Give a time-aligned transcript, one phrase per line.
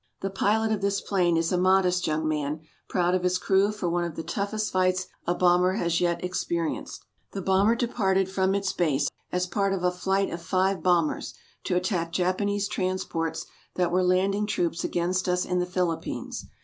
[0.21, 3.87] The pilot of this plane is a modest young man, proud of his crew for
[3.87, 7.05] one of the toughest fights a bomber has yet experienced.
[7.33, 11.35] The bomber departed from its base, as part or a flight of five bombers,
[11.65, 13.45] to attack Japanese transports
[13.75, 16.47] that were landing troops against us in the Philippines.